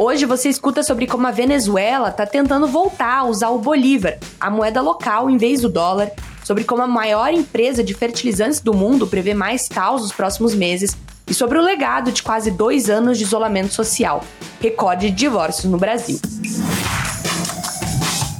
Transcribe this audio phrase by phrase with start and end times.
[0.00, 4.48] Hoje você escuta sobre como a Venezuela está tentando voltar a usar o bolívar, a
[4.48, 6.12] moeda local, em vez do dólar,
[6.44, 10.96] sobre como a maior empresa de fertilizantes do mundo prevê mais caos nos próximos meses
[11.26, 14.22] e sobre o legado de quase dois anos de isolamento social,
[14.60, 16.20] recorde de divórcios no Brasil.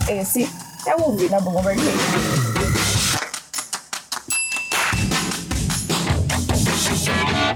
[0.08, 0.48] Esse
[0.86, 1.80] é o Ouvir na Bloomberg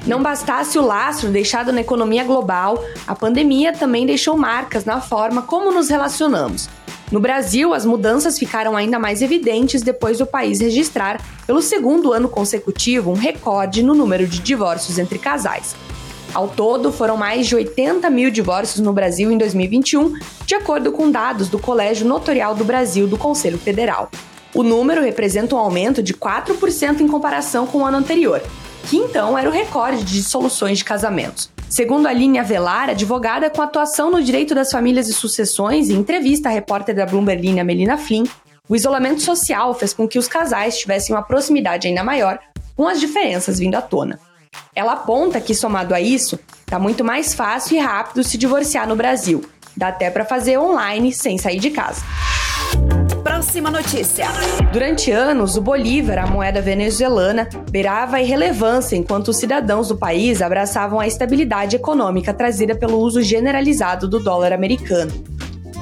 [0.07, 5.43] Não bastasse o lastro deixado na economia global, a pandemia também deixou marcas na forma
[5.43, 6.69] como nos relacionamos.
[7.13, 12.29] No Brasil, as mudanças ficaram ainda mais evidentes depois do país registrar, pelo segundo ano
[12.29, 15.77] consecutivo, um recorde no número de divórcios entre casais.
[16.35, 20.15] Ao todo, foram mais de 80 mil divórcios no Brasil em 2021,
[20.47, 24.11] de acordo com dados do Colégio Notorial do Brasil do Conselho Federal.
[24.55, 28.43] O número representa um aumento de 4% em comparação com o ano anterior,
[28.89, 31.51] que então era o recorde de dissoluções de casamentos.
[31.69, 36.53] Segundo Aline Avelar, advogada com atuação no direito das famílias e sucessões, em entrevista à
[36.53, 38.25] repórter da Bloomberg Linha Melina Flynn,
[38.69, 42.39] o isolamento social fez com que os casais tivessem uma proximidade ainda maior,
[42.77, 44.21] com as diferenças vindo à tona.
[44.75, 48.97] Ela aponta que, somado a isso, está muito mais fácil e rápido se divorciar no
[48.97, 49.43] Brasil.
[49.77, 52.03] Dá até para fazer online sem sair de casa.
[53.53, 54.29] Próxima notícia.
[54.73, 60.41] Durante anos, o Bolívar, a moeda venezuelana, beirava a irrelevância enquanto os cidadãos do país
[60.41, 65.13] abraçavam a estabilidade econômica trazida pelo uso generalizado do dólar americano.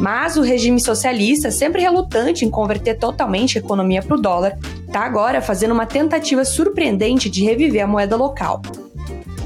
[0.01, 5.03] Mas o regime socialista, sempre relutante em converter totalmente a economia para o dólar, está
[5.03, 8.61] agora fazendo uma tentativa surpreendente de reviver a moeda local.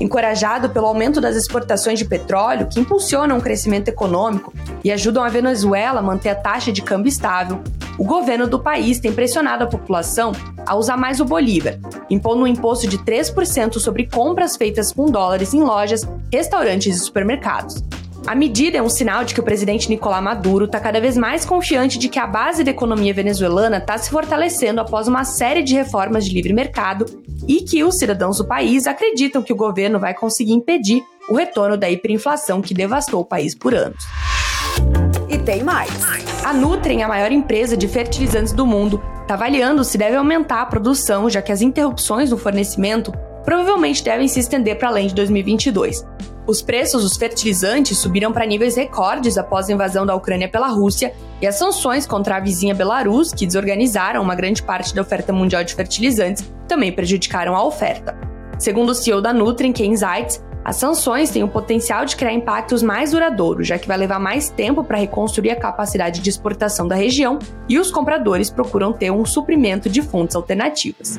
[0.00, 5.28] Encorajado pelo aumento das exportações de petróleo, que impulsionam o crescimento econômico e ajudam a
[5.28, 7.62] Venezuela a manter a taxa de câmbio estável,
[7.96, 10.32] o governo do país tem pressionado a população
[10.66, 11.78] a usar mais o Bolívar,
[12.10, 17.84] impondo um imposto de 3% sobre compras feitas com dólares em lojas, restaurantes e supermercados.
[18.26, 21.44] A medida é um sinal de que o presidente Nicolás Maduro está cada vez mais
[21.44, 25.74] confiante de que a base da economia venezuelana está se fortalecendo após uma série de
[25.74, 27.04] reformas de livre mercado
[27.46, 31.76] e que os cidadãos do país acreditam que o governo vai conseguir impedir o retorno
[31.76, 34.02] da hiperinflação que devastou o país por anos.
[35.28, 35.90] E tem mais.
[36.44, 40.66] A Nutrien, a maior empresa de fertilizantes do mundo, está avaliando se deve aumentar a
[40.66, 43.12] produção, já que as interrupções no fornecimento
[43.44, 46.04] provavelmente devem se estender para além de 2022.
[46.46, 51.14] Os preços dos fertilizantes subiram para níveis recordes após a invasão da Ucrânia pela Rússia
[51.40, 55.64] e as sanções contra a vizinha Belarus, que desorganizaram uma grande parte da oferta mundial
[55.64, 58.14] de fertilizantes, também prejudicaram a oferta.
[58.58, 62.82] Segundo o CEO da Nutrien, Ken Zeitz, as sanções têm o potencial de criar impactos
[62.82, 66.94] mais duradouros, já que vai levar mais tempo para reconstruir a capacidade de exportação da
[66.94, 67.38] região
[67.68, 71.18] e os compradores procuram ter um suprimento de fontes alternativas.